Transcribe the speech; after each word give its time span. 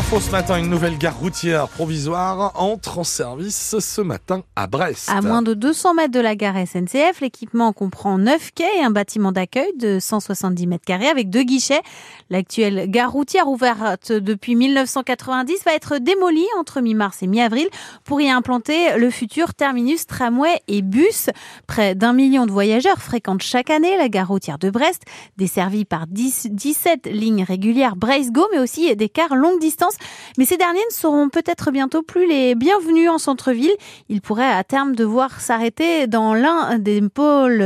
Info 0.00 0.18
ce 0.18 0.30
matin, 0.30 0.58
une 0.58 0.70
nouvelle 0.70 0.96
gare 0.96 1.18
routière 1.18 1.68
provisoire 1.68 2.52
entre 2.54 3.00
en 3.00 3.04
service 3.04 3.76
ce 3.80 4.00
matin 4.00 4.44
à 4.56 4.66
Brest. 4.66 5.10
À 5.10 5.20
moins 5.20 5.42
de 5.42 5.52
200 5.52 5.92
mètres 5.92 6.10
de 6.10 6.20
la 6.20 6.36
gare 6.36 6.56
SNCF, 6.56 7.20
l'équipement 7.20 7.74
comprend 7.74 8.16
9 8.16 8.52
quais 8.54 8.78
et 8.78 8.82
un 8.82 8.90
bâtiment 8.90 9.30
d'accueil 9.30 9.70
de 9.78 9.98
170 10.00 10.66
mètres 10.68 10.86
carrés 10.86 11.08
avec 11.08 11.28
deux 11.28 11.42
guichets. 11.42 11.82
L'actuelle 12.30 12.90
gare 12.90 13.12
routière 13.12 13.46
ouverte 13.46 14.10
depuis 14.10 14.56
1990 14.56 15.64
va 15.66 15.74
être 15.74 15.98
démolie 15.98 16.48
entre 16.58 16.80
mi-mars 16.80 17.22
et 17.22 17.26
mi-avril 17.26 17.68
pour 18.04 18.22
y 18.22 18.30
implanter 18.30 18.96
le 18.96 19.10
futur 19.10 19.52
terminus 19.52 20.06
tramway 20.06 20.62
et 20.66 20.80
bus. 20.80 21.28
Près 21.66 21.94
d'un 21.94 22.14
million 22.14 22.46
de 22.46 22.52
voyageurs 22.52 23.02
fréquentent 23.02 23.42
chaque 23.42 23.68
année 23.68 23.98
la 23.98 24.08
gare 24.08 24.28
routière 24.28 24.58
de 24.58 24.70
Brest, 24.70 25.02
desservie 25.36 25.84
par 25.84 26.06
10, 26.06 26.46
17 26.52 27.06
lignes 27.12 27.44
régulières 27.44 27.96
Brest-Go, 27.96 28.48
mais 28.50 28.60
aussi 28.60 28.96
des 28.96 29.10
cars 29.10 29.34
longue 29.34 29.60
distance 29.60 29.89
mais 30.38 30.44
ces 30.44 30.56
derniers 30.56 30.84
ne 30.90 30.94
seront 30.94 31.28
peut-être 31.28 31.70
bientôt 31.70 32.02
plus 32.02 32.26
les 32.26 32.54
bienvenus 32.54 33.08
en 33.10 33.18
centre-ville. 33.18 33.74
Ils 34.08 34.20
pourraient 34.20 34.52
à 34.52 34.64
terme 34.64 34.94
devoir 34.94 35.40
s'arrêter 35.40 36.06
dans 36.06 36.34
l'un 36.34 36.78
des 36.78 37.00
pôles 37.08 37.58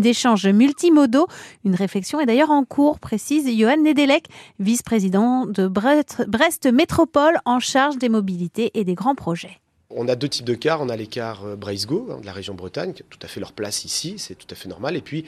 d'échange 0.00 0.46
multimodaux. 0.46 1.26
Une 1.64 1.74
réflexion 1.74 2.20
est 2.20 2.26
d'ailleurs 2.26 2.50
en 2.50 2.64
cours, 2.64 2.98
précise 2.98 3.48
Johan 3.48 3.78
Nedelec, 3.78 4.26
vice-président 4.58 5.46
de 5.46 5.68
Brest 5.68 6.66
Métropole 6.72 7.38
en 7.44 7.60
charge 7.60 7.98
des 7.98 8.08
mobilités 8.08 8.70
et 8.74 8.84
des 8.84 8.94
grands 8.94 9.14
projets. 9.14 9.58
On 9.94 10.08
a 10.08 10.16
deux 10.16 10.28
types 10.28 10.44
de 10.44 10.54
cars. 10.54 10.80
On 10.80 10.88
a 10.88 10.96
les 10.96 11.06
cars 11.06 11.44
euh, 11.44 11.56
Braisgo, 11.56 12.08
hein, 12.10 12.20
de 12.20 12.26
la 12.26 12.32
région 12.32 12.54
Bretagne, 12.54 12.92
qui 12.92 13.02
ont 13.02 13.06
tout 13.10 13.18
à 13.22 13.28
fait 13.28 13.40
leur 13.40 13.52
place 13.52 13.84
ici, 13.84 14.14
c'est 14.18 14.34
tout 14.34 14.46
à 14.50 14.54
fait 14.54 14.68
normal. 14.68 14.96
Et 14.96 15.00
puis, 15.00 15.24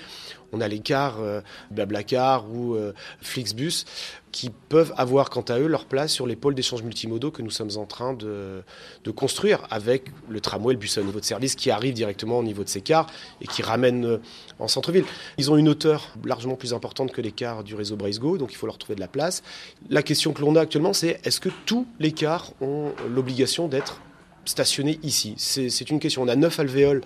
on 0.53 0.61
a 0.61 0.69
les 0.69 0.79
cars 0.79 1.19
euh, 1.21 1.41
Blablacar 1.71 2.49
ou 2.51 2.75
euh, 2.75 2.93
Flixbus, 3.21 3.85
qui 4.33 4.51
peuvent 4.51 4.93
avoir, 4.97 5.31
quant 5.31 5.43
à 5.43 5.59
eux, 5.59 5.67
leur 5.67 5.85
place 5.85 6.13
sur 6.13 6.27
les 6.27 6.37
pôles 6.37 6.55
d'échange 6.55 6.83
multimodaux 6.83 7.31
que 7.31 7.43
nous 7.43 7.51
sommes 7.51 7.71
en 7.77 7.87
train 7.87 8.15
de, 8.15 8.63
construire, 9.15 9.67
avec 9.71 10.11
le 10.29 10.41
tramway, 10.41 10.75
le 10.75 10.79
bus 10.79 10.99
à 10.99 11.03
niveau 11.03 11.21
de 11.21 11.25
service, 11.25 11.55
qui 11.55 11.71
arrive 11.71 11.95
directement 11.95 12.39
au 12.39 12.43
niveau 12.43 12.65
de 12.65 12.69
ces 12.69 12.81
cars 12.81 13.07
et 13.41 13.47
qui 13.47 13.63
ramène 13.63 14.19
en 14.59 14.69
centre-ville. 14.69 15.05
Ils 15.39 15.51
ont 15.51 15.57
une 15.57 15.69
hauteur 15.69 16.15
largement 16.25 16.57
plus 16.57 16.73
importante 16.73 17.13
que 17.13 17.21
les 17.21 17.33
cars 17.33 17.63
du 17.63 17.75
réseau 17.75 17.97
Braisgo, 17.97 18.39
donc 18.39 18.53
il 18.53 18.57
faut 18.57 18.67
leur 18.67 18.79
trouver 18.79 18.97
de 18.97 19.01
la 19.01 19.09
place. 19.09 19.43
La 19.89 20.03
question 20.03 20.33
que 20.33 20.41
l'on 20.41 20.57
a 20.57 20.61
actuellement, 20.61 20.93
c'est 20.93 21.21
est-ce 21.25 21.41
que 21.41 21.51
tous 21.65 21.87
les 22.01 22.13
cars 22.13 22.53
ont 22.61 22.93
l'obligation 23.09 23.69
d'être 23.69 24.01
stationner 24.47 24.99
ici 25.03 25.35
C'est 25.39 25.91
une 25.91 26.01
question. 26.01 26.23
On 26.23 26.29
a 26.29 26.37
neuf 26.37 26.59
alvéoles 26.61 27.03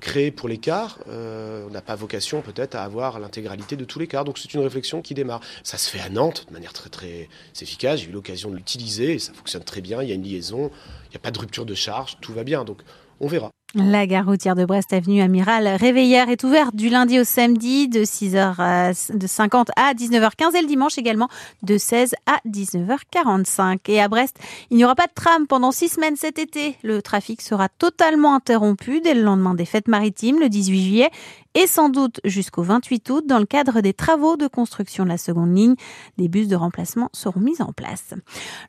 créés 0.00 0.30
pour 0.30 0.48
les 0.48 0.58
cars. 0.58 0.98
Euh, 1.08 1.66
on 1.68 1.70
n'a 1.70 1.82
pas 1.82 1.94
vocation 1.94 2.42
peut-être 2.42 2.74
à 2.74 2.82
avoir 2.82 3.20
l'intégralité 3.20 3.76
de 3.76 3.84
tous 3.84 3.98
les 3.98 4.06
cars. 4.06 4.24
Donc 4.24 4.38
c'est 4.38 4.52
une 4.54 4.60
réflexion 4.60 5.02
qui 5.02 5.14
démarre. 5.14 5.40
Ça 5.62 5.78
se 5.78 5.88
fait 5.88 6.00
à 6.00 6.08
Nantes 6.08 6.46
de 6.48 6.52
manière 6.52 6.72
très 6.72 6.90
très 6.90 7.28
efficace. 7.60 8.00
J'ai 8.00 8.08
eu 8.08 8.12
l'occasion 8.12 8.50
de 8.50 8.56
l'utiliser. 8.56 9.18
Ça 9.18 9.32
fonctionne 9.32 9.64
très 9.64 9.80
bien. 9.80 10.02
Il 10.02 10.08
y 10.08 10.12
a 10.12 10.14
une 10.14 10.24
liaison. 10.24 10.70
Il 11.06 11.10
n'y 11.10 11.16
a 11.16 11.20
pas 11.20 11.30
de 11.30 11.38
rupture 11.38 11.66
de 11.66 11.74
charge. 11.74 12.18
Tout 12.20 12.32
va 12.32 12.44
bien. 12.44 12.64
Donc 12.64 12.82
on 13.20 13.28
verra. 13.28 13.50
La 13.74 14.06
gare 14.06 14.26
routière 14.26 14.54
de 14.54 14.66
Brest 14.66 14.92
avenue 14.92 15.22
Amiral 15.22 15.66
Réveillère 15.66 16.28
est 16.28 16.44
ouverte 16.44 16.76
du 16.76 16.90
lundi 16.90 17.18
au 17.18 17.24
samedi 17.24 17.88
de 17.88 18.00
6h50 18.00 19.68
à 19.76 19.94
19h15 19.94 20.54
et 20.54 20.60
le 20.60 20.66
dimanche 20.66 20.98
également 20.98 21.28
de 21.62 21.78
16 21.78 22.14
à 22.26 22.38
19h45. 22.46 23.78
Et 23.88 24.02
à 24.02 24.08
Brest, 24.08 24.36
il 24.70 24.76
n'y 24.76 24.84
aura 24.84 24.94
pas 24.94 25.06
de 25.06 25.12
tram 25.14 25.46
pendant 25.46 25.72
six 25.72 25.88
semaines 25.88 26.16
cet 26.16 26.38
été. 26.38 26.76
Le 26.82 27.00
trafic 27.00 27.40
sera 27.40 27.70
totalement 27.70 28.34
interrompu 28.34 29.00
dès 29.00 29.14
le 29.14 29.22
lendemain 29.22 29.54
des 29.54 29.64
fêtes 29.64 29.88
maritimes 29.88 30.38
le 30.38 30.50
18 30.50 30.82
juillet 30.82 31.10
et 31.54 31.66
sans 31.66 31.88
doute 31.88 32.20
jusqu'au 32.24 32.62
28 32.62 33.10
août 33.10 33.24
dans 33.26 33.38
le 33.38 33.44
cadre 33.46 33.80
des 33.80 33.92
travaux 33.92 34.36
de 34.36 34.46
construction 34.46 35.04
de 35.04 35.10
la 35.10 35.18
seconde 35.18 35.54
ligne. 35.54 35.74
Des 36.18 36.28
bus 36.28 36.48
de 36.48 36.56
remplacement 36.56 37.10
seront 37.12 37.40
mis 37.40 37.60
en 37.60 37.72
place. 37.72 38.14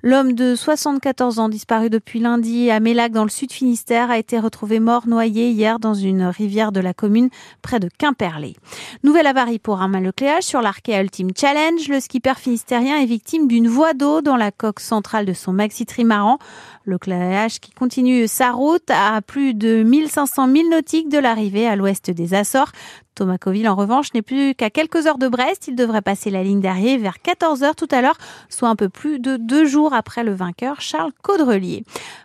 L'homme 0.01 0.33
de 0.33 0.55
74 0.55 1.39
ans 1.39 1.49
disparu 1.49 1.89
depuis 1.89 2.19
lundi 2.19 2.69
à 2.69 2.79
Mélac 2.79 3.11
dans 3.11 3.23
le 3.23 3.29
sud 3.29 3.51
Finistère 3.51 4.11
a 4.11 4.17
été 4.17 4.39
retrouvé 4.39 4.79
mort 4.79 4.92
noyé 5.05 5.49
hier 5.49 5.79
dans 5.79 5.93
une 5.93 6.23
rivière 6.23 6.71
de 6.71 6.79
la 6.79 6.93
commune 6.93 7.29
près 7.61 7.79
de 7.79 7.89
Quimperlé. 7.97 8.55
Nouvelle 9.03 9.27
avarie 9.27 9.59
pour 9.59 9.81
Armand 9.81 9.99
Lecléage 9.99 10.43
sur 10.43 10.61
l'Arkea 10.61 11.01
Ultimate 11.01 11.37
Challenge. 11.37 11.87
Le 11.89 11.99
skipper 11.99 12.37
finistérien 12.37 12.97
est 12.97 13.05
victime 13.05 13.47
d'une 13.47 13.67
voie 13.67 13.93
d'eau 13.93 14.21
dans 14.21 14.37
la 14.37 14.51
coque 14.51 14.79
centrale 14.79 15.25
de 15.25 15.33
son 15.33 15.53
maxi 15.53 15.85
trimaran. 15.85 16.37
Le 16.85 16.93
Lecléage 16.93 17.59
qui 17.59 17.71
continue 17.71 18.27
sa 18.27 18.51
route 18.51 18.89
à 18.89 19.21
plus 19.21 19.53
de 19.53 19.83
1500 19.83 20.47
milles 20.47 20.69
nautiques 20.69 21.09
de 21.09 21.17
l'arrivée 21.17 21.67
à 21.67 21.75
l'ouest 21.75 22.11
des 22.11 22.33
Açores. 22.33 22.71
Thomas 23.15 23.37
Coville, 23.37 23.69
en 23.69 23.75
revanche, 23.75 24.13
n'est 24.13 24.21
plus 24.21 24.55
qu'à 24.55 24.69
quelques 24.69 25.05
heures 25.05 25.17
de 25.17 25.27
Brest. 25.27 25.67
Il 25.67 25.75
devrait 25.75 26.01
passer 26.01 26.31
la 26.31 26.43
ligne 26.43 26.61
d'arrivée 26.61 26.97
vers 26.97 27.21
14 27.21 27.63
heures 27.63 27.75
tout 27.75 27.87
à 27.91 28.01
l'heure, 28.01 28.17
soit 28.49 28.69
un 28.69 28.75
peu 28.75 28.89
plus 28.89 29.19
de 29.19 29.37
deux 29.37 29.65
jours 29.65 29.93
après 29.93 30.23
le 30.23 30.33
vainqueur, 30.33 30.81
Charles 30.81 31.11
Caudrelier. 31.21 31.83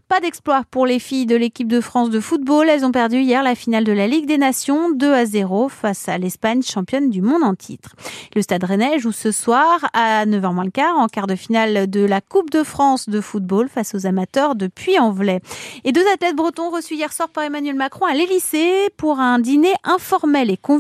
Pas 0.09 0.21
d'exploit 0.21 0.63
pour 0.71 0.87
les 0.87 0.99
filles 0.99 1.27
de 1.27 1.37
l'équipe 1.37 1.69
de 1.69 1.83
France 1.83 2.09
de 2.09 2.19
football. 2.19 2.71
Elles 2.71 2.87
ont 2.87 2.93
perdu 2.93 3.19
hier 3.19 3.43
la 3.43 3.55
finale 3.55 3.85
de 3.85 3.93
la 3.93 4.07
Ligue 4.07 4.25
des 4.25 4.39
Nations 4.39 4.91
2 4.91 5.13
à 5.13 5.27
0 5.27 5.69
face 5.69 6.09
à 6.09 6.17
l'Espagne, 6.17 6.63
championne 6.63 7.11
du 7.11 7.21
monde 7.21 7.43
en 7.43 7.55
titre. 7.55 7.95
Le 8.35 8.41
Stade 8.41 8.65
Rennais 8.65 8.99
joue 8.99 9.13
ce 9.13 9.31
soir 9.31 9.91
à 9.93 10.25
9h 10.25 10.55
moins 10.55 10.65
le 10.65 10.71
quart 10.71 10.97
en 10.97 11.09
quart 11.09 11.27
de 11.27 11.37
finale 11.37 11.91
de 11.91 12.01
la 12.01 12.23
Coupe 12.23 12.49
de 12.49 12.63
France 12.63 13.11
de 13.11 13.21
football 13.21 13.69
face 13.69 13.95
aux 13.95 14.07
amateurs 14.07 14.55
de 14.55 14.67
Puy-en-Velay. 14.67 15.41
Et 15.85 15.93
deux 15.93 16.07
athlètes 16.15 16.37
bretons 16.37 16.71
reçus 16.71 16.95
hier 16.95 17.13
soir 17.13 17.29
par 17.29 17.45
Emmanuel 17.45 17.75
Macron 17.75 18.07
à 18.07 18.15
l'Élysée 18.15 18.89
pour 18.97 19.21
un 19.21 19.39
dîner 19.39 19.75
informel 19.85 20.51
et 20.51 20.57
convivial 20.57 20.78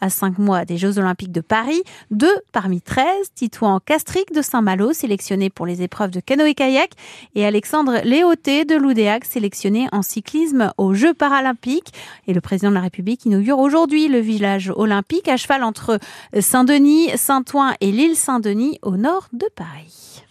à 0.00 0.10
cinq 0.10 0.38
mois 0.38 0.64
des 0.64 0.78
Jeux 0.78 0.98
Olympiques 0.98 1.32
de 1.32 1.40
Paris. 1.40 1.82
Deux 2.10 2.40
parmi 2.52 2.80
13, 2.80 3.04
Titouan 3.34 3.80
Castric 3.80 4.32
de 4.32 4.42
Saint-Malo, 4.42 4.92
sélectionné 4.92 5.50
pour 5.50 5.66
les 5.66 5.82
épreuves 5.82 6.10
de 6.10 6.20
canoë-kayak, 6.20 6.92
et 7.34 7.44
Alexandre 7.44 8.00
Léo 8.04 8.34
de 8.34 8.76
l'Oudéac 8.76 9.24
sélectionné 9.24 9.88
en 9.92 10.02
cyclisme 10.02 10.72
aux 10.78 10.94
Jeux 10.94 11.14
paralympiques. 11.14 11.92
Et 12.26 12.32
le 12.32 12.40
président 12.40 12.70
de 12.70 12.74
la 12.74 12.80
République 12.80 13.24
inaugure 13.24 13.58
aujourd'hui 13.58 14.08
le 14.08 14.20
village 14.20 14.72
olympique 14.74 15.28
à 15.28 15.36
cheval 15.36 15.62
entre 15.64 15.98
Saint-Denis, 16.38 17.10
Saint-Ouen 17.16 17.74
et 17.80 17.92
l'île 17.92 18.16
Saint-Denis 18.16 18.78
au 18.82 18.96
nord 18.96 19.28
de 19.32 19.46
Paris. 19.54 20.22